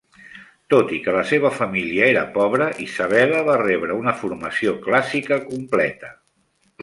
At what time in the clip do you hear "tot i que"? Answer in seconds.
0.73-1.13